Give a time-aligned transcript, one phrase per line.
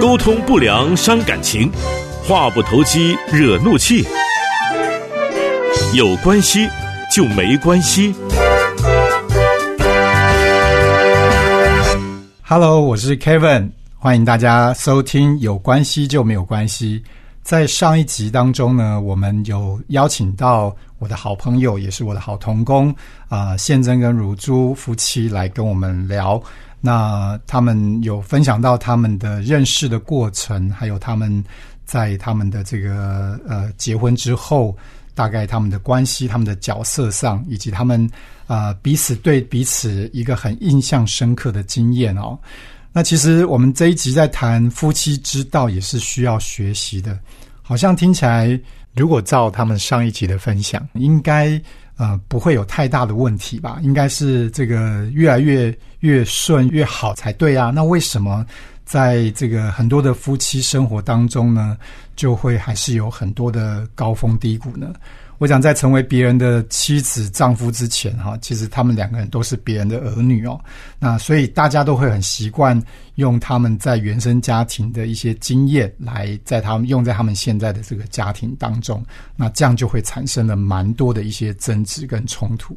[0.00, 1.68] 沟通不良伤感情，
[2.22, 4.06] 话不投机惹怒气。
[5.94, 6.68] 有关系
[7.12, 8.14] 就没关系。
[12.42, 17.00] Hello，我是 Kevin，欢迎大家收听《有关系就没有关系》。
[17.46, 22.90] 在上一集当中呢，我们有邀请到我的好朋友，也是我的好同工
[23.28, 26.42] 啊、呃，宪真跟如珠夫妻来跟我们聊。
[26.80, 31.44] 那他们有分享到他们的认识的过程，还有他们
[31.84, 34.76] 在他们的这个呃结婚之后，
[35.14, 38.10] 大概他们的关系、他们的角色上，以及他们
[38.48, 42.36] 啊、彼此对彼此一个很印象深刻的经验哦。
[42.96, 47.18] 那其实我们这一集在谈夫妻之道，也是需要学习的。
[47.60, 48.58] 好像听起来，
[48.94, 51.60] 如果照他们上一集的分享，应该
[51.98, 53.78] 呃不会有太大的问题吧？
[53.82, 57.70] 应该是这个越来越越顺越好才对啊。
[57.70, 58.46] 那为什么
[58.86, 61.76] 在这个很多的夫妻生活当中呢，
[62.16, 64.94] 就会还是有很多的高峰低谷呢？
[65.38, 70.58] 我想在成为别人的妻子、丈夫之前，哈，其实他们两个人都是别人的儿女哦。
[70.98, 72.80] 那所以大家都会很习惯
[73.16, 79.04] 用他们在原生家庭的一些经验，来在他们用在他们现在的这个家庭当中。
[79.36, 82.76] 那这样就会产生了蛮多的一些争执跟冲突。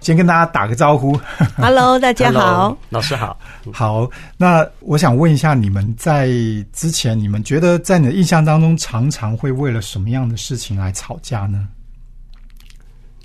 [0.00, 1.18] 先跟大家打个招呼
[1.56, 3.36] Hello， 大家好 Hello，老师好。
[3.72, 6.28] 好，那我想问一下，你们在
[6.72, 11.66] 之前，你们觉得在你的印象当中，常常会为了什么样的事情来吵架呢？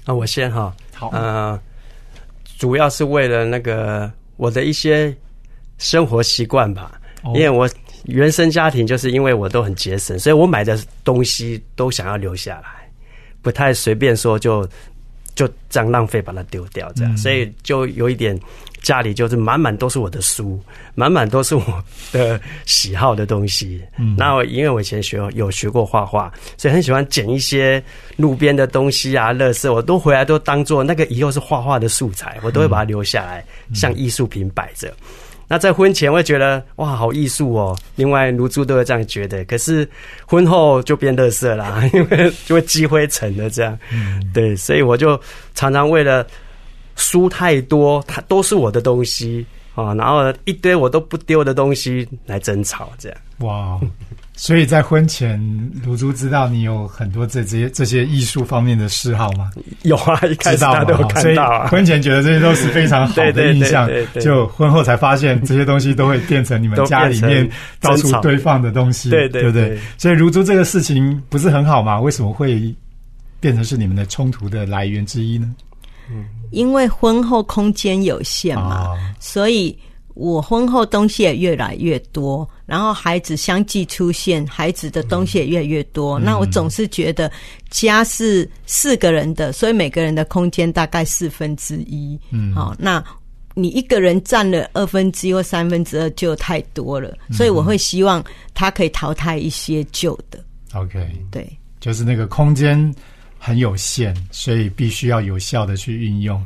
[0.06, 1.59] 啊，我先哈，好，呃，
[2.58, 5.16] 主要是为了那个我的一些
[5.78, 7.32] 生活习惯吧，哦。
[7.36, 7.70] 因为我
[8.06, 12.90] 原生家庭就是因为我都很节省，所以我买的东西都想要留下来，
[13.42, 14.68] 不太随便说就
[15.36, 17.17] 就这样浪费把它丢掉这样，嗯。
[17.17, 18.38] 所以就有一点
[18.84, 20.59] 家里就是满满都是我的书，
[20.94, 23.81] 满满都是我的喜好的东西。
[23.98, 27.82] 嗯那我因为我以前学有学过画画，所以很喜欢捡一些
[28.17, 34.94] 路边的东西啊、垃圾，我都回来都当做那个以后是画画的素材，我都会把它留下来，像艺术品摆着。
[35.45, 39.88] 那在婚前会觉得哇好艺术哦，另外卢珠都会这样觉得，可是
[40.26, 43.77] 婚后就变垃圾啦， 因为就会积灰尘的这样。
[44.33, 45.20] 对，所以我就
[45.54, 46.26] 常常为了
[46.95, 49.45] 书太多，它都是我的东西
[49.76, 53.17] 啊，然后一堆我都不丢的东西来争吵，这样。
[53.39, 53.80] 哇！
[54.36, 55.39] 所以在婚前，
[55.86, 59.52] 卢珠知道你有很多这这些这些艺术方面的嗜好吗？
[59.83, 60.83] 有啊，一开始大家？
[60.83, 61.67] 都有看到啊。
[61.67, 67.48] 婚前觉得这些都是非常好的印象对，对就婚后才发现这些东西都会变成你们家里面
[67.80, 69.80] 到处堆放的东西，对对对不对对？
[69.99, 72.02] 所以如珠这个事情不是很好吗？
[72.02, 72.73] 为什么会
[73.39, 75.53] 变成是你们的冲突的来源之一呢？
[76.52, 79.77] 因为婚后空间有限嘛，啊所以
[80.14, 86.19] 我婚后东西也越来越多，然后孩子相继出现，孩子的东西也越来越多。
[86.19, 87.31] 嗯那我总是觉得
[87.71, 92.20] 家是四个人的，所以每个人的空间大概四分之一。
[92.30, 93.03] 嗯好，那
[93.55, 100.39] 你一个人占了二分之一或三分之二就太多了，嗯所以我会希望他可以淘汰一些旧的。
[100.73, 101.47] OK，对，
[101.80, 102.93] 就是那个空间
[103.43, 106.42] 很有限，所以必须要有效的去运用。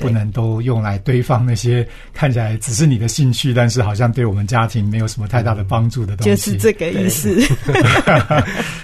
[0.00, 6.30] 不能都用来堆放那些 看起来只是你的兴趣，但是好像对我们家庭没有什么太大的帮助的东西。
[6.30, 7.34] 就是这个意思。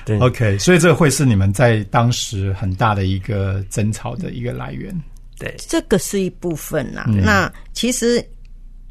[0.04, 4.94] 对 OK，所以这会是你们在当时很大的一个争吵的一个来源。
[5.38, 7.06] 对，这个是一部分啦。
[7.08, 8.22] 嗯那其实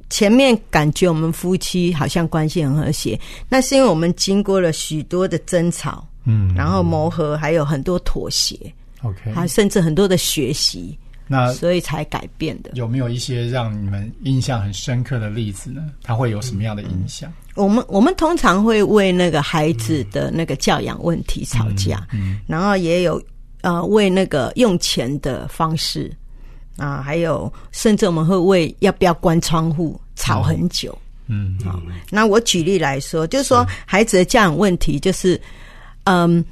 [0.09, 8.55] 前面感觉我们夫妻好像关系很和谐，那是因为我们经过了许多的争吵，嗯，然后磨合，还有很多妥协
[9.01, 12.71] ，OK，还甚至很多的学习，那所以才改变的。
[12.73, 15.85] 有没有一些让你们印象很深刻的例子呢？
[16.03, 17.31] 它会有什么样的影响？
[17.55, 23.19] 我们我们通常会为那个孩子的那个教养问题吵架，嗯然后也有
[23.61, 26.11] 呃为那个用钱的方式
[26.75, 30.95] 啊，还有甚至我们会为要不要关窗户吵很久。
[31.29, 35.39] 嗯，好，那我举例来说，就是说孩子的教养问题，就是
[36.07, 36.43] 嗯，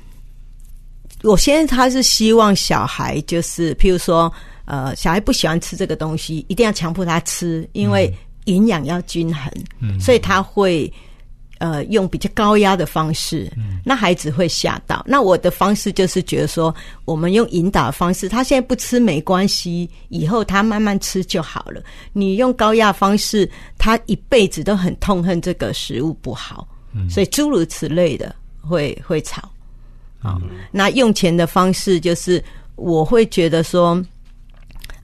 [1.23, 4.31] 我现在他是希望小孩就是，譬如说，
[4.65, 8.13] 呃，小孩不喜欢吃这个东西，一定要强迫他吃，因为
[8.45, 10.91] 营养要均衡，嗯所以他会。
[11.57, 13.49] 呃，用比较高压的方式，
[13.85, 15.01] 那孩子会吓到。
[15.07, 16.75] 那我的方式就是觉得说，
[17.05, 21.81] 我们用引导的方式，他现在不吃没关系，以后他慢慢吃就好了。
[22.11, 26.67] 你用高压方式，他一辈子都很痛恨这个食物不好，
[27.09, 28.35] 所以诸如此类的
[28.67, 29.49] 会会吵。
[30.19, 30.41] 好，
[30.71, 32.43] 那用钱的方式就是
[32.75, 34.03] 我会觉得说，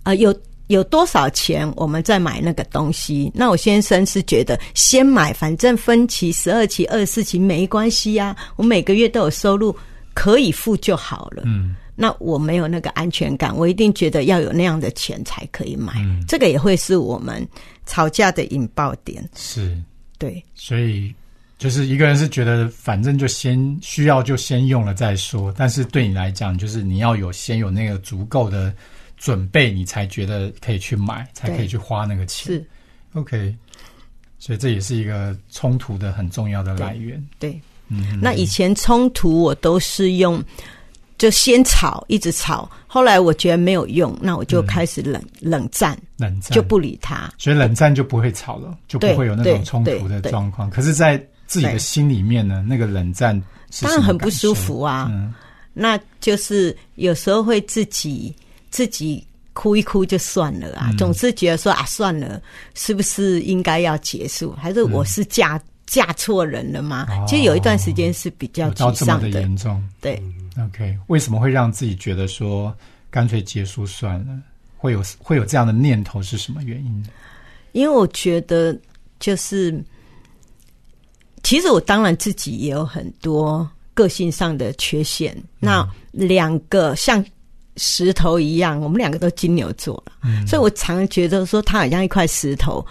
[0.04, 0.36] 啊、有
[0.68, 3.32] 有多少钱，我们再买那个东西。
[3.36, 9.76] 那我先生是觉得先买，反正分期、十二期、二十四期没关系呀，我每个月都有收入，
[10.14, 11.44] 可以付就好了。
[11.46, 15.94] 嗯，那我没有那个安全感，我一定觉得要有那样的钱才可以买。
[15.98, 17.48] 嗯这个也会是我们
[17.86, 19.30] 吵架的引爆点。
[19.36, 19.78] 是，
[20.18, 21.14] 对所以
[21.62, 28.74] 就是一个人是觉得反正就先需要就先用了再说，但是对你来讲，就是你要有先有那个足够的
[29.16, 32.52] 准备，你才觉得可以去买，才可以去花那个钱。
[32.52, 32.66] 是
[33.14, 33.56] ，OK，
[34.40, 37.24] 所以这也是一个冲突的很重要的来源。
[37.38, 37.62] 对。
[37.90, 40.44] 嗯，那以前冲突我都是用，
[41.20, 42.68] 就先吵，一直吵。
[42.88, 47.32] 后来我觉得没有用，那我就开始冷、冷战，冷战就不理他。
[47.38, 50.68] 所以冷战就不会吵了，就不会有那种冲突的状况。
[50.72, 53.36] 可是，在自己的心里面呢，那个冷战
[53.72, 55.34] 是当然很不舒服啊嗯
[55.74, 58.34] 那就是有时候会自己
[58.70, 62.42] 自己哭一哭就算了啊，嗯总是觉得说啊，算了，
[62.74, 64.54] 是不是应该要结束？
[64.54, 67.06] 还是我是嫁、嫁错人了吗？
[67.10, 69.82] 哦其实有一段时间是比较沮丧的，严重。
[70.00, 70.22] 对。
[70.58, 72.74] OK，为什么会让自己觉得说
[73.10, 74.40] 干脆结束算了？
[74.78, 77.06] 会有会有这样的念头是什么原因？
[77.72, 78.78] 因为我觉得
[79.20, 79.82] 就是，
[81.52, 85.36] 其实我当然自己也有很多个性上的缺陷。
[85.60, 87.22] 那两个像
[87.76, 90.14] 石头一样，我们两个都金牛座了，
[90.48, 92.86] 所以我常觉得说他好像一块石头，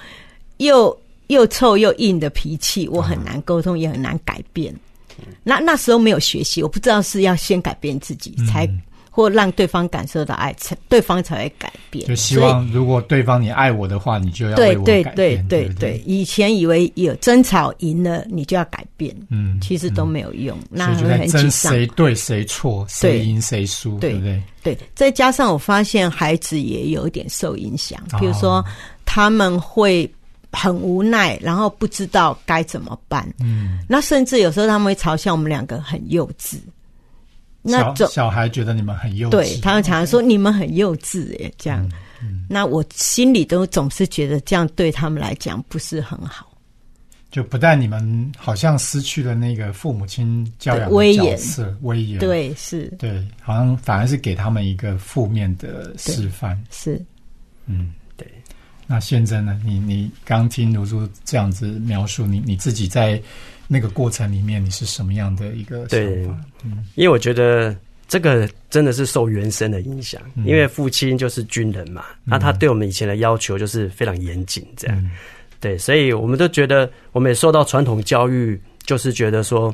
[0.59, 0.95] 又
[1.29, 4.79] 又臭又硬的脾气，我很难沟通，也很难改变。
[5.43, 8.69] 那那时候没有学习，我不知道是要先改变自己，才
[9.11, 12.07] 或让对方感受到爱，才对方才会改变。
[12.07, 21.51] 就希望如果对方你爱我的话，你就要对对对对对，以前以为有争吵赢了你就要改变，嗯，其实都没有用，那就会在争。
[21.51, 24.43] 谁对谁错，谁赢谁输，对对不对？
[24.63, 28.65] 对，再加上我发现孩子也有一点受影响，比如说哦
[29.05, 30.09] 他们会
[30.53, 33.29] 很无奈，然后不知道该怎么办。
[33.41, 36.57] 嗯，那甚至有时候他们会嘲笑我们两个很幼稚。
[37.63, 41.85] 那小小孩觉得你们很幼稚，对他们常常说你们很幼稚哎，这样。
[42.23, 46.47] 嗯那我心里都总是觉得这样对他们来讲不是很好。
[47.31, 56.61] 就不但你们好像失去了那个父母亲教养的威严角色威严，对，是对，好像反而是给他们一个负面的示范。
[56.71, 57.01] 是。
[57.67, 58.27] 嗯，对。
[58.87, 59.59] 那现在呢？
[59.65, 63.23] 你你刚听如珠这样子描述，你你自己在
[63.73, 66.37] 那个过程里面，你是什么样的一个想对法？
[66.65, 67.73] 嗯因为我觉得
[68.09, 70.45] 这个真的是受原生的影响，嗯。
[70.45, 75.13] 因为父亲就是军人嘛，那他对我们以前的要求就是非常严谨，这样，嗯。
[75.61, 79.73] 对，所以我们都觉得我们也受到传统教育，就是觉得说，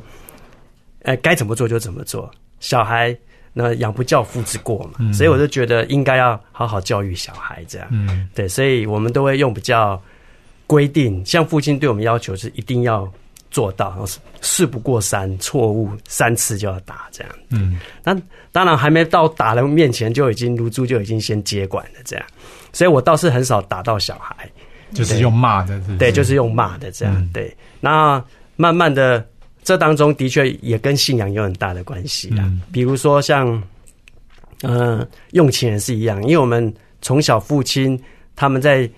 [1.01, 2.29] 哎、该怎么做就怎么做，
[2.59, 3.17] 小孩
[3.51, 5.11] 那养不教父之过嘛，嗯。
[5.11, 8.29] 所以我就觉得应该要好好教育小孩，这样，嗯。
[8.35, 9.99] 对，所以我们都会用比较
[10.67, 13.11] 规定，像父亲对我们要求是一定要
[13.49, 14.05] 做到，
[14.41, 17.33] 事不过三，错误三次就要打这样。
[17.49, 18.15] 嗯那
[18.51, 22.25] 当然还没到打人面前，就已经如猪就已经先接管了这样，
[22.73, 24.49] 所以我倒是很少打到小孩，
[24.93, 27.55] 就是用骂的，是是对，就是用骂的这样，嗯对。
[27.79, 28.23] 那
[28.55, 29.23] 慢慢的，
[29.63, 32.43] 这当中的确也跟信仰有很大的关系啦。
[32.45, 33.61] 嗯比如说像，
[34.63, 37.99] 呃，用钱也是一样，因为我们从小父亲
[38.35, 38.89] 他们在，一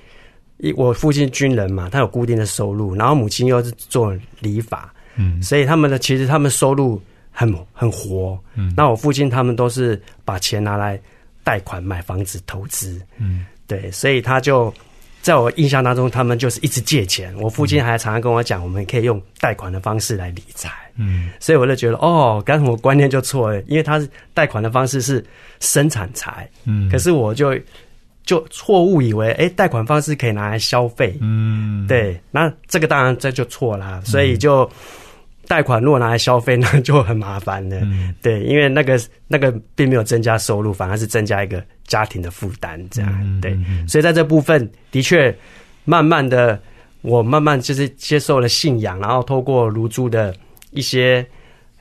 [0.75, 7.01] 我父亲军人嘛，他有固定的收入，然后母亲又是做理发，嗯所以他们的其实他们收入
[7.31, 8.37] 很很活。
[8.55, 10.99] 嗯那我父亲他们都是把钱拿来
[11.43, 14.73] 贷款买房子投资，嗯对，所以他就
[15.21, 17.35] 在我印象当中，他们就是一直借钱。
[17.39, 20.71] 我父亲还常常跟我讲，我们可以用贷款的方式来理财。
[21.01, 25.23] 嗯所以我就觉得，哦，刚才我观念就错了，因为他是贷款的方式是
[25.61, 27.57] 生产财，嗯，可是我就
[28.29, 34.69] 就错误以为，哎，贷款方式可以拿来消费，嗯对，那这个当然这就错啦，所以就
[35.47, 37.79] 贷款如果拿来消费，那就很麻烦了。
[37.81, 43.57] 嗯对，因为那个那个并没有增加收入，反而是增加一个家庭的负担，这样、嗯对。
[43.87, 45.35] 所以在这部分，的确
[45.85, 46.61] 慢慢的，
[47.01, 50.35] 我慢慢就是接受了信仰，然后透过卢珠的
[50.69, 51.25] 一些。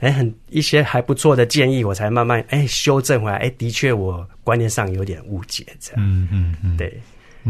[0.00, 3.36] 哎，很一些还不错的建议，我才慢慢哎修正回来。
[3.38, 7.00] 哎，的确我观念上有点误解，这样、嗯嗯嗯，对。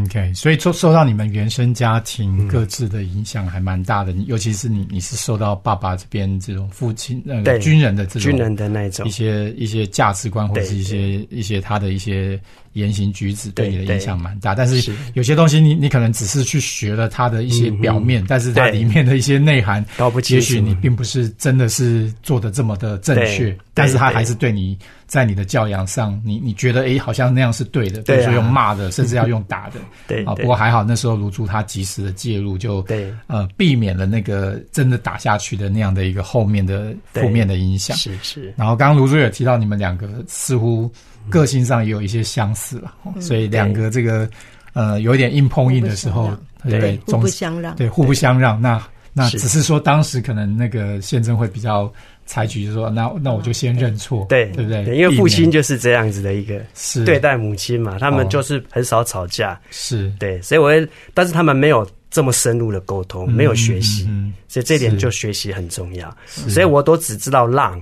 [0.04, 12.40] OK，所以受受到你们原生家庭各自的影响还蛮大的，尤其是你你是受到爸爸这边这种父亲那个对军人的这种军人的那一种一，些一些价值观或者是一些一些他的一些
[12.74, 14.54] 言行举止对你的影响蛮大。
[14.54, 14.94] 但是是。
[15.14, 19.84] 有些东西你你可能只是去学了它的一些表面，但是它里面的一些内涵，
[20.28, 29.80] 也许你并不是真的是做的这么的正确，但是它还是对你在你的教养上，你你觉得诶好像那样是对的，比如说用骂的， 甚至要用打的。
[29.80, 30.24] 啊，对。
[30.24, 33.12] 啊不过还好那时候卢珠他及时的介入，就对。
[33.26, 37.96] 呃避免了那个真的打下去的那样的一个后面的负面的影响。
[37.96, 40.90] 是是，然后刚刚卢珠也提到，你们两个似乎
[41.28, 44.28] 个性上也有一些相似了，哦所以两个这个
[44.72, 46.36] 呃有一点硬碰硬的时候，
[46.68, 46.98] 对？
[47.06, 47.76] 互不相让。
[47.76, 48.60] 对互不相让。
[48.60, 51.90] 那那只是说当时可能那个宪政会比较
[52.26, 54.46] 采取，就是说那那我就先认错，对。
[54.46, 54.84] 对不对？
[54.96, 57.04] 因为父亲就是这样子的一个是。
[57.04, 58.16] 对待母亲嘛，他哦。
[58.16, 60.12] 们就是很少吵架，是。
[60.18, 66.14] 对，所以我会，但是他们没有这么深入的沟通，没有学习，嗯所以这点就学习很重要。
[66.26, 67.80] 所以我都只知道让，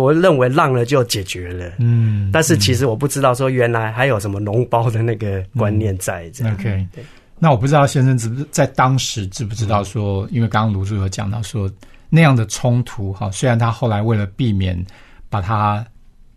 [0.00, 1.72] 我认为浪了就解决了。
[1.78, 6.54] 嗯，但是其实我不知道说原来还有什么脓包的那个观念在这样。
[6.54, 7.04] OK，对
[7.38, 11.70] 那我不知道先生知不知在当时知不知道说，因为刚刚卢叔有讲到说
[12.08, 14.82] 那样的冲突哈，虽然他后来为了避免
[15.28, 15.84] 把他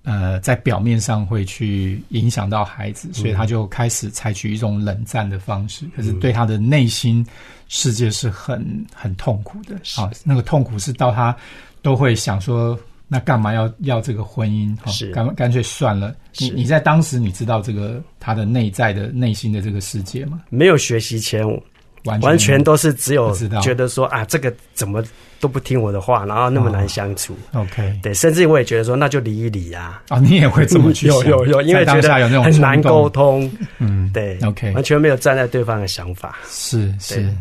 [0.04, 7.26] 呃在表面上会去影响到孩子，所以他就开始采取一种冷战的方式，可是对他的内心
[7.68, 11.36] 世界是很很痛苦的啊，那个痛苦是到他
[11.82, 12.78] 都会想说。
[13.08, 14.76] 那干嘛要要这个婚姻？
[14.78, 16.14] 哈是，干干脆算了。
[16.40, 20.42] 你你在当时你知道这个他的内在的内心的这个世界吗？
[20.50, 21.48] 没有学习前，
[22.04, 25.04] 完完全都是只有觉得说啊，这个怎么
[25.40, 27.36] 都不听我的话，然后那么难相处。
[27.54, 30.02] OK 对，甚至我也觉得说，那就离一离啊。
[30.10, 31.18] 啊，你也会这么去 想？
[31.28, 33.50] 有有有，因为在当觉得下有那种很难沟，通，
[33.80, 36.38] 嗯，对 OK 完全没有站在对方的想法。
[36.48, 37.34] 是是对。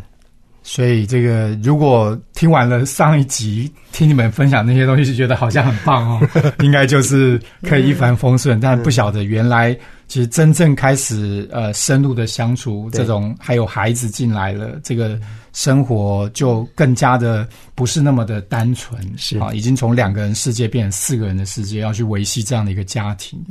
[0.67, 6.27] 所以这个如果听完了上一集，听你们分享那些东西，就觉得好像很棒哦，
[6.59, 8.59] 应该就是可以一帆风顺。
[8.59, 9.73] 但不晓得原来
[10.09, 15.17] 其实真正开始呃深入的相处，对这种还有孩子进来了，这个
[15.53, 19.39] 生活就更加的不是那么的单纯，是。
[19.39, 23.41] 啊，已经从两个人世界变成四个人的世界，要去维系这样的一个家庭。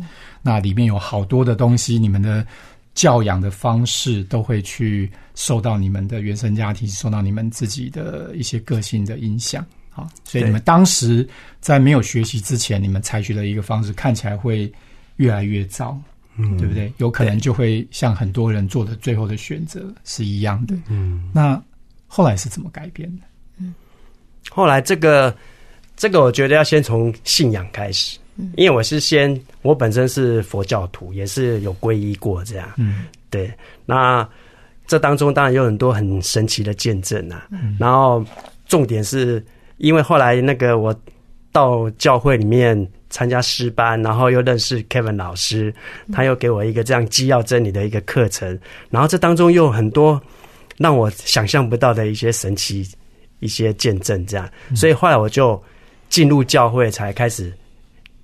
[0.42, 2.46] 那里面有好多的东西，你们的
[2.96, 9.64] 教养的方式都会去受到你们的原生家庭，受到你们自己的一些个性的影响。
[9.94, 11.26] 啊，所以你们当时
[11.60, 14.70] 在没有学习之前，你们采取的一个方式，看起来会
[15.16, 15.98] 越来越糟，
[16.36, 16.92] 嗯对不对？
[16.98, 20.74] 有可能就会像很多人做的最后的选择是一样的。
[20.88, 21.62] 嗯，那
[22.06, 23.22] 后来是怎么改变的？
[23.58, 23.74] 嗯
[24.50, 25.34] 后来这个
[25.96, 28.18] 这个，我觉得要先从信仰开始，
[28.56, 29.34] 因为我是先
[29.66, 32.68] 我本身是佛教徒，也是有皈依过这样。
[32.76, 33.06] 嗯。
[33.28, 33.52] 对，
[33.84, 34.26] 那
[34.86, 37.48] 这当中当然有很多很神奇的见证啊。
[37.50, 37.76] 嗯。
[37.78, 38.24] 然后
[38.66, 39.44] 重点是
[39.78, 40.94] 因为后来那个我
[41.52, 45.74] 到教会里面参加师班，然后又认识 Kevin 老师，
[46.12, 48.58] 他又给我一个这样基要真理的一个课程，
[48.90, 50.20] 然后这当中又有很多
[50.76, 52.86] 让我想象不到的一些神奇
[53.40, 55.62] 一些见证，这样，所以后来我就
[56.08, 57.52] 进入教会，才开始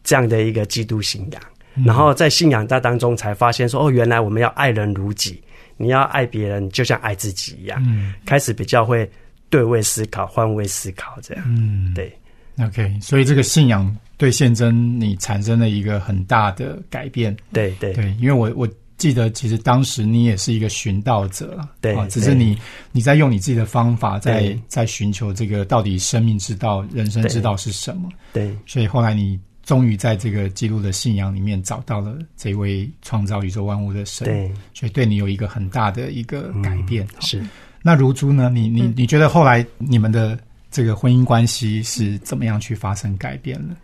[0.05, 1.43] 这样的一个基督信仰。
[1.87, 5.43] 然后在信仰大当中才发现说，哦，原来我们要爱人如己，
[5.79, 7.83] 你要爱别人就像爱自己一样。
[7.87, 9.11] 嗯开始比较会
[9.49, 11.45] 对位思考、换位思考，这样。
[11.49, 12.15] 嗯，对
[12.63, 17.35] ，OK，所以这个信仰对宪真你产生了一个很大的改变。
[17.55, 18.69] 对对对，因为我我
[18.99, 22.57] 记得，其实当时你也是一个寻道者了，对啊，只是你
[22.93, 28.11] 你在用你自己的方法在，在寻求这个到底生命之道、人生之道是什么。
[28.33, 37.07] 对所以后来你终于在这个基督的信仰里面找到了这位创造宇宙万物的神，对，所以对你有一个很大的一个改变。
[37.15, 37.45] 好是。
[37.83, 38.49] 那如珠呢？
[38.49, 40.39] 你你你觉得后来你们的
[40.71, 43.77] 这个婚姻关系是怎么样去发生改变了？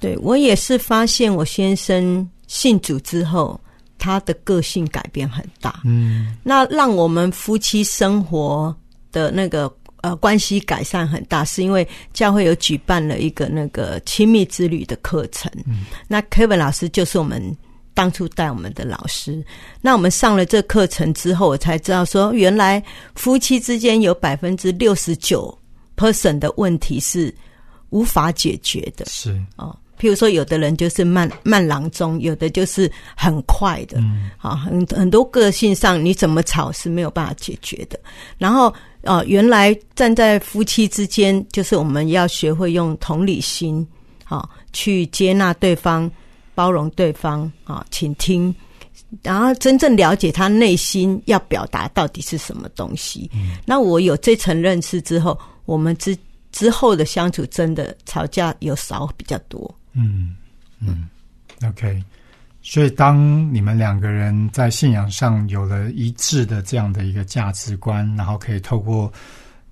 [0.00, 3.58] 对我也是发现我先生信主之后，
[3.98, 5.80] 他的个性改变很大。
[5.84, 8.74] 嗯那让我们夫妻生活
[9.10, 9.72] 的那个
[10.04, 15.50] 呃关系改善很大，是因为教会有举办了一个那个亲密之旅的课程。
[15.64, 17.40] 嗯，那 Kevin 老师就是我们
[17.94, 19.42] 当初带我们的老师。
[19.80, 22.82] 那我们上了这课程之后，我才知道说，原来
[23.14, 25.58] 夫妻之间有百分之六十九
[25.96, 27.34] percent 的问题是
[27.88, 29.06] 无法解决的。
[29.06, 37.98] 是哦，譬如说，有的人就是慢慢郎中，有的就是很快的，嗯啊，很很多个性上你怎么吵是没有办法解决的。
[38.38, 38.72] 然后，
[39.02, 43.86] 呃，原来站在夫妻之间，就是我们要学会用同理心，
[44.24, 46.10] 啊，去接纳对方，
[46.54, 48.54] 包容对方，啊，倾听。
[49.22, 53.30] 然后真正了解他内心要表达到底是什么东西。
[53.64, 56.16] 那我有这层认识之后，我们之
[56.50, 59.72] 之后的相处真的吵架有少比较多。
[59.94, 60.36] 嗯
[60.80, 61.08] 嗯
[61.66, 62.02] ，OK。
[62.66, 69.12] 所以，当你们两个人在信仰上有了一致的这样的一个价值观，然后可以透过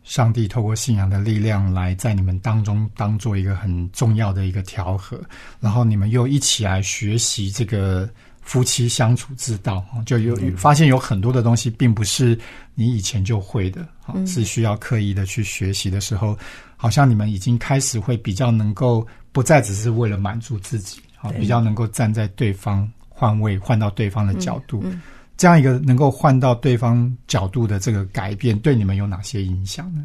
[0.05, 5.19] 上帝、透过信仰的力量来在你们当中当做一个很重要的一个调和，
[5.59, 8.07] 然后你们又一起来学习这个
[8.43, 12.39] 夫妻相处之道，就有发现有很多的东西并不是
[12.75, 13.89] 你以前就会的，
[14.27, 16.37] 是需要刻意的去学习的时候，
[16.77, 21.01] 好像你们已经开始会比较能够不再只是为了满足自己。
[21.23, 24.85] 啊，比较能够站在对方换位，换到对方的角度，
[25.37, 30.05] 这样一个能够换到对方角度的这个改变，对你们有哪些影响呢？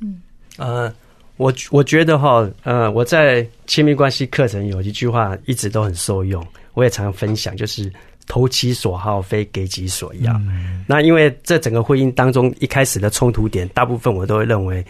[0.00, 0.20] 嗯，
[0.58, 0.94] 呃，
[1.38, 7.90] 我我觉得哈，呃，我在亲密关系课程有一句话一直都很受用，我也常常分享，就是
[8.26, 10.38] 投其所好，非给己所要。
[10.86, 14.84] 那因为这整个婚姻当中一开始的冲突点，大部分我都会认为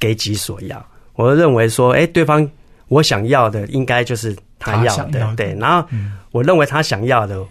[0.00, 2.48] 给己所要，我会认为说，哎，对方。
[2.88, 5.54] 我想要的应该就是他要的，对。
[5.54, 5.88] 然后
[6.30, 7.42] 我认为他想要的，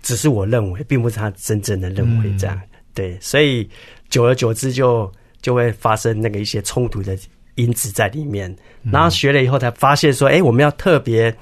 [0.00, 2.60] 只是我认为，并不是他真正的认为这样。
[2.94, 3.68] 对，所以
[4.08, 7.18] 久而久之就就会发生那个一些冲突的
[7.56, 8.54] 因子在里面。
[8.84, 11.36] 然后学了以后才发现说，哎，我们要特别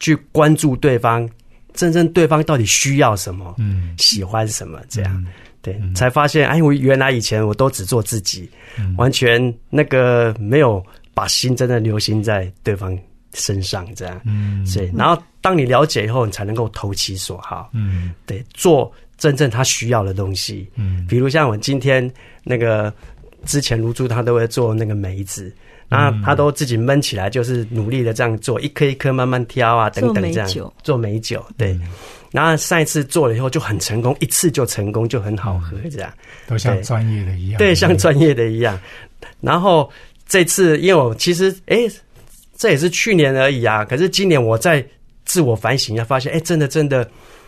[0.00, 1.28] 去关注对方，
[1.72, 5.24] 真正对方到底需要什么，嗯，喜欢什么这样。
[5.62, 8.50] 对，才发现，哎，我原来以前我都只做自己，
[8.96, 10.84] 完全那个没有。
[11.20, 12.98] 把心真的留心在对方
[13.34, 22.10] 身上，这样，嗯，所以，然后当你了解以后，你才能够投其所好，嗯，对，做真正他需要的东西，嗯，比如像我今天
[22.42, 22.90] 那个
[23.44, 25.54] 之前如珠，他都会做那个梅子，
[25.90, 30.72] 然后他都自己闷起来，就是努力的这样做，一颗一颗慢慢挑啊，等等这样。
[30.82, 31.78] 做美酒，对，
[32.30, 36.10] 然后上一次做了以后就很成功，一次就成功，就很好喝，这样，
[36.46, 38.80] 都像专业的一样，对，像专业的一样，
[39.42, 39.86] 然后。
[40.30, 41.78] 这次，因为我其实，哎，
[42.56, 43.84] 这也是去年而已啊。
[43.84, 44.82] 可是今年我在
[45.24, 47.06] 自我反省一下，发现，哎，真的真的，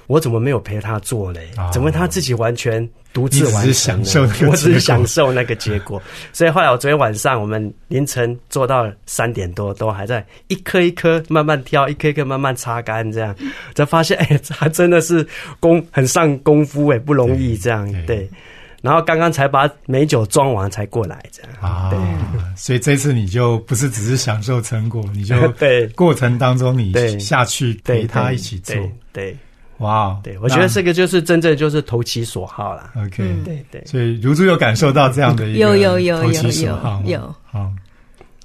[0.09, 1.49] 我怎么没有陪他做嘞？
[1.73, 4.03] 怎么他自己完全独自完成？
[4.51, 6.03] 我只是享受那个结果。
[6.33, 13.33] 所以后来我昨天晚上，我们凌晨做到三点多，都还在一颗一颗慢慢挑，一颗一颗慢慢擦干，这样
[13.77, 15.25] 才发现，哎，他真的是
[15.61, 18.29] 功很上功夫，哎，不容易，这样对。
[18.83, 21.89] 然后刚刚才把美酒装完才过来，这样啊。
[21.89, 21.99] 对，
[22.57, 28.77] 所以这次你就不是只是享受成果，你就 对过程当中你下去陪他一起做。
[29.13, 29.35] 对，
[29.79, 32.93] 哇，对我觉得这个就是真正就是投其所好啦。
[32.97, 33.83] OK，对对。
[33.87, 37.73] 所以如珠有感受到这样的 一个有有有有有有好，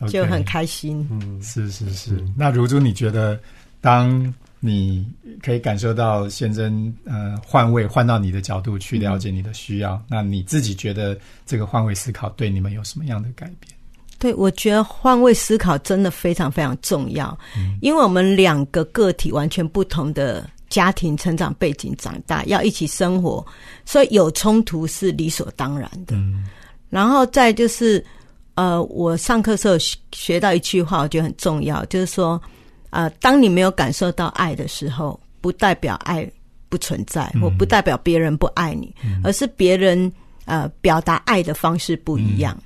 [0.08, 1.06] 就很开心。
[1.12, 2.24] 嗯，是是是。
[2.38, 3.40] 那如珠，你觉得
[3.82, 4.34] 当？
[4.68, 5.08] 你
[5.42, 13.74] 可以感受到先生呃换位换到你的角度去了解你的需要，那你自己觉得这个换位思考对你们有什么样的改变？
[14.20, 23.46] 对，我觉得换位思考真的非常非常重要，嗯因为我们两个个体完全不同的家庭成长背景长大，要一起生活，
[23.86, 26.16] 所以有冲突是理所当然的。
[26.16, 26.46] 嗯
[26.90, 28.04] 然后再就是
[28.56, 29.76] 呃，我上课时候
[30.12, 32.42] 学到一句话，我觉得很重要，就是说。
[32.90, 36.30] 啊，当你没有感受到爱的时候，不代表爱
[36.70, 40.12] 不存在，或不代表别人不爱你，而是别人
[40.46, 42.58] 呃表达爱的方式不一样。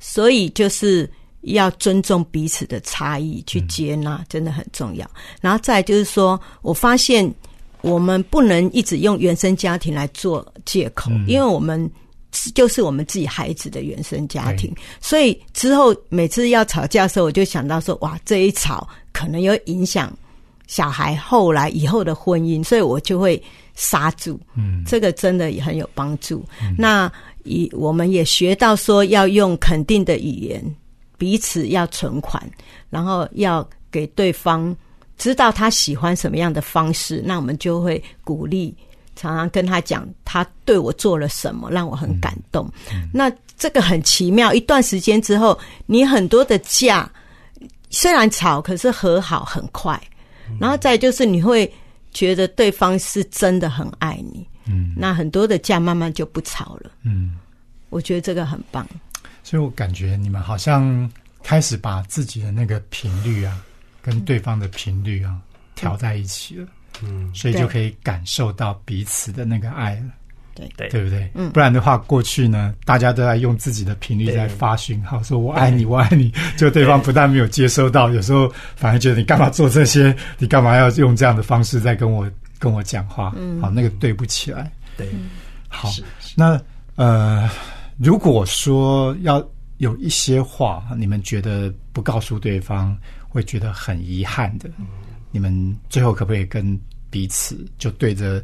[0.00, 1.10] 所以就是
[1.42, 5.08] 要尊重彼此的差异，去接纳，真的很重要。
[5.40, 7.32] 然后再就是说，我发现
[7.82, 11.90] 我们不能一直用原生家庭来做借口，因为我们。
[12.54, 18.86] 就是我们自己孩子的原生家庭，所以之后每次要吵架的时候，我就想到说：哇，这一吵
[19.18, 20.16] 可能有影响
[20.68, 23.42] 小孩后来以后的婚姻，所以我就会
[23.74, 24.38] 刹住。
[24.54, 26.44] 嗯，这个真的也很有帮助。
[26.76, 27.10] 那
[27.42, 30.62] 以我们也学到说，要用肯定的语言，
[31.16, 32.40] 彼此要存款，
[32.90, 34.76] 然后要给对方
[35.16, 38.72] 知道他喜欢什么样的方式，那我们就会鼓励。
[39.16, 42.70] 常常跟他讲，他对我做了什么，让我很感动。
[43.12, 47.10] 那这个很奇妙，一段时间之后，你很多的架
[47.90, 50.00] 虽然吵，可是和好很快。
[50.58, 51.70] 然后再就是你会
[52.10, 54.48] 觉得对方是真的很爱你。
[54.64, 56.90] 嗯，那很多的架慢慢就不吵了。
[57.02, 57.38] 嗯，
[57.90, 58.86] 我觉得这个很棒。
[59.42, 61.10] 所以我感觉你们好像
[61.42, 63.62] 开始把自己的那个频率啊，
[64.00, 65.38] 跟对方的频率啊
[65.74, 66.66] 调在一起了。
[67.02, 70.12] 嗯，所以就可以感受到彼此的那个爱了，
[70.58, 71.30] 对对对不对？
[71.34, 80.14] 嗯，不然的话，过去呢，大家都在用自己的频率在发讯号，说我爱你，我爱你， 就对方不但没有接收到，有时候反而觉得你干嘛做这些？
[80.38, 83.32] 你干嘛要用这样的方式在跟我跟我讲话？
[83.36, 84.70] 嗯，好，那个对不起来。
[84.96, 85.08] 对，
[85.68, 85.90] 好，
[86.36, 86.60] 那
[86.96, 87.48] 呃，
[87.96, 92.96] 如果说要有一些话，你们觉得不告诉对方
[93.28, 94.68] 会觉得很遗憾的。
[95.30, 96.76] 你们最后可不可以跟
[97.10, 98.42] 彼此就对着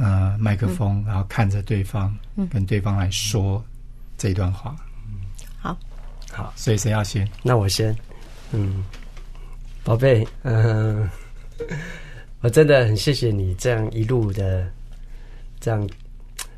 [0.00, 2.10] 呃麦克风，然后看着对方，
[2.50, 3.62] 跟对方来说
[4.16, 4.74] 这一段话？
[5.60, 5.76] 好，
[6.32, 7.28] 好，所以谁要先？
[7.42, 7.94] 那我先，
[8.50, 8.82] 嗯，
[9.84, 11.06] 宝贝，嗯、
[12.40, 14.66] 我真的很谢谢你这样一路的，
[15.60, 15.86] 这样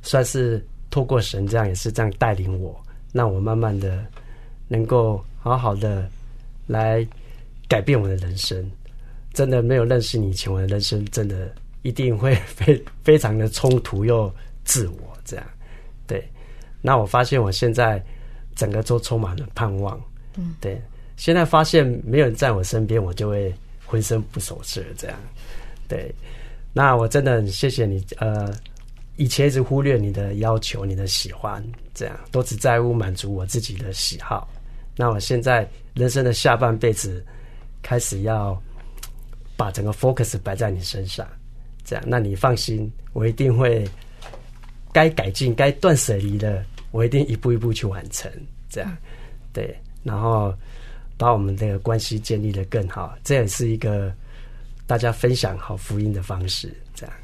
[0.02, 2.80] 算是透过神这样也是这样带领我，
[3.12, 4.06] 让我慢慢的
[4.68, 6.08] 能够好好的
[6.66, 7.04] 来
[7.66, 8.70] 改变我的人生。
[9.32, 11.50] 真的没有认识你以前，我的人生真的
[11.82, 14.32] 一定会非非常的冲突又
[14.64, 15.44] 自我这样。
[16.06, 16.26] 对，
[16.80, 18.02] 那我发现我现在
[18.54, 20.00] 整个都充满了盼望。
[20.36, 20.80] 嗯，对。
[21.16, 25.16] 现在发现没有人在我身边，我就会浑身不守舍这样。
[25.86, 26.12] 对，
[26.72, 28.04] 那我真的很谢谢你。
[28.16, 28.52] 呃，
[29.16, 31.62] 以前一直忽略你的要求、你的喜欢，
[31.94, 34.48] 这样都只在乎满足我自己的喜好。
[34.96, 37.24] 那我现在人生的下半辈子，
[37.82, 38.60] 开始要
[39.56, 41.24] 把整个 focus 摆在你身上，
[41.84, 43.88] 这样，那你放心，我一定会
[44.92, 48.30] 该改进、该断舍离的，我一定一步一步去完成。
[48.68, 48.96] 这样，
[49.52, 50.54] 对，然后
[51.16, 54.12] 把我们的关系建立的更好，这也是一个
[54.86, 56.72] 大家分享好福音的方式。
[56.94, 57.14] 这样，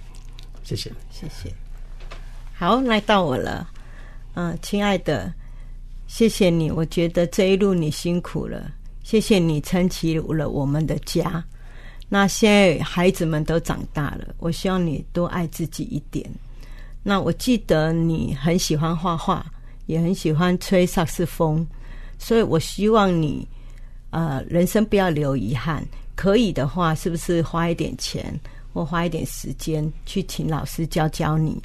[0.62, 0.90] 谢谢。
[1.10, 1.52] 谢谢。
[2.54, 3.68] 好，来到我了。
[4.34, 5.32] 嗯，亲爱的，
[6.06, 6.70] 谢谢你。
[6.70, 8.70] 我觉得这一路你辛苦了，
[9.02, 11.42] 谢谢你撑起了我们的家。
[12.08, 16.28] 那现在孩子们都长大了，我希望你多爱自己一点。
[17.02, 19.44] 那我记得你很喜欢画画，
[19.86, 21.66] 也很喜欢吹萨克斯风，
[22.18, 23.46] 所以我希望你
[24.10, 25.86] 呃人生不要留遗憾。
[26.16, 28.38] 可以的话，是不是花一点钱
[28.72, 31.62] 或花一点时间去请老师教教你？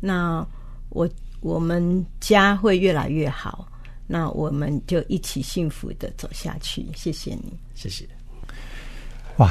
[0.00, 0.46] 那
[0.90, 1.08] 我
[1.40, 3.66] 我们家会越来越好，
[4.06, 6.86] 那我们就一起幸福的走下去。
[6.94, 8.06] 谢谢你，谢谢。
[9.38, 9.50] 哇，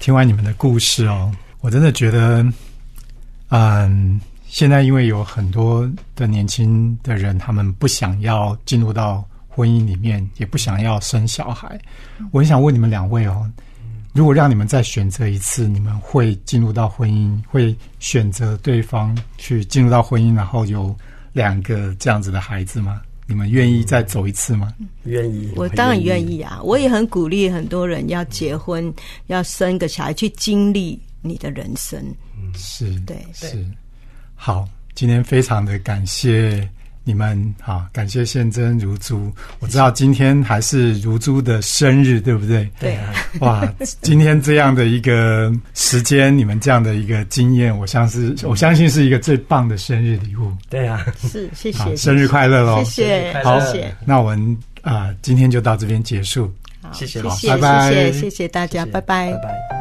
[0.00, 2.44] 听完你们的故事哦，我真的觉得，
[3.50, 11.78] 嗯，现在因为有很多的年轻的人，他们不想要进入到婚姻里面，也不想要生小孩。
[12.32, 13.48] 我很想问你们两位哦，
[14.14, 20.96] 如果让你们再选择一次，你们会进入到婚姻，会选择对方去进入到婚姻，然后有
[21.34, 23.02] 两个这样子的孩子吗？
[23.30, 24.72] 你们愿意再走一次吗？
[25.04, 26.58] 愿意，我当然愿意啊！
[26.62, 28.90] 我也很鼓励很多人要结婚，
[29.26, 32.00] 要生个小孩，去经历你的人生。
[32.34, 33.62] 嗯是，对，是。
[34.34, 36.66] 好，今天非常的感谢
[37.08, 39.32] 你们，好，感谢宪真如珠。
[39.60, 42.70] 我知道今天还是如珠的生日，对不对？
[42.78, 43.14] 对啊。
[43.40, 43.66] 哇，
[44.02, 50.52] 今天这样的一个时间，你们这样的一个经验，我相信，我相信是一个最棒的生日礼物。
[50.68, 52.84] 对啊，是，谢好谢，生日快乐喽！
[52.84, 56.52] 谢谢，好谢谢，那我们啊、今天就到这边结束。
[56.82, 59.77] 好谢谢谢谢，好拜拜谢谢，谢谢大家，拜拜拜拜。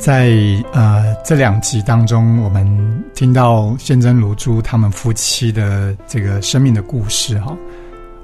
[0.00, 0.30] 在
[0.72, 7.54] 呃这两集当中，我们听到宪真如珠他们夫妻的这个生命的故事哈。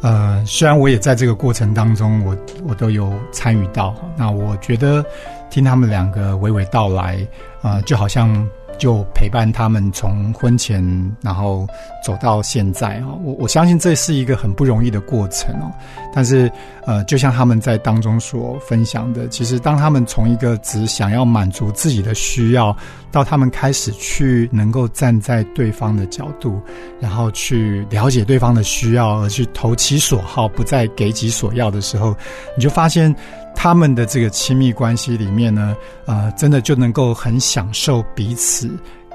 [0.00, 2.34] 呃，虽然我也在这个过程当中，我
[2.66, 3.94] 我都有参与到。
[4.16, 5.04] 那我觉得
[5.50, 7.18] 听他们两个娓娓道来，
[7.60, 10.82] 啊、就好像就陪伴他们从婚前
[11.22, 11.66] 然后
[12.04, 13.08] 走到现在啊。
[13.24, 15.70] 我我相信这是一个很不容易的过程哦。
[16.14, 16.50] 但是
[16.86, 22.74] 呃，就像他们在当中所分享的，其实当他们从一个只想要满足自己的需要，
[23.10, 26.60] 到他们开始去能够站在对方的角度，
[27.00, 32.16] 然后去了解对方的需要，而去投其所好，不再给己所要的时候，
[32.56, 33.14] 你就发现
[33.54, 38.65] 他们的这个亲密关系里面呢，呃，真的就能够很享受彼此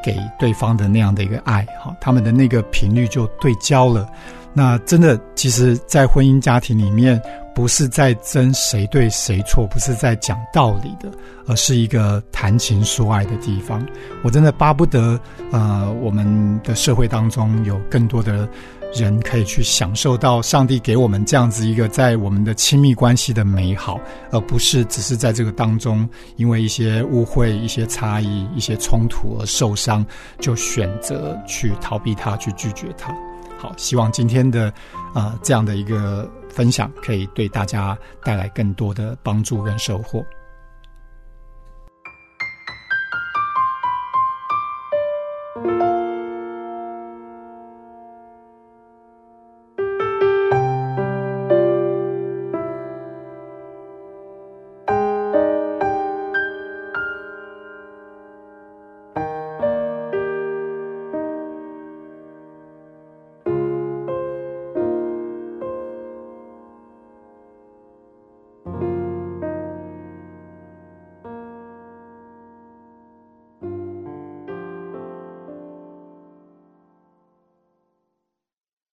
[0.04, 4.08] 给对方的那样的一个爱，哈，他们的那个频率就对焦了。
[4.54, 7.22] 那真的，其实，在婚姻家庭里面，
[7.56, 11.10] 不是在争谁对谁错，不是在讲道理的，
[11.48, 13.82] 而是一个谈情说爱的地方。
[14.24, 15.18] 我真的巴不得，
[15.54, 18.46] 呃，我们的社会当中有更多的
[18.94, 24.00] 人可以去享受到上帝给我们这样子一个在我们的亲密关系的美好，
[24.32, 30.06] 而不是只是在这个当中因为一些误会、一些差异、一些冲突而受伤，
[30.40, 33.16] 就选择去逃避他，去拒绝他。
[33.58, 34.74] 好，希望今天的
[35.14, 40.26] 呃这样的一个分享，可以对大家带来更多的帮助跟收获。